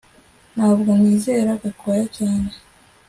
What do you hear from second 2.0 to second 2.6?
cyane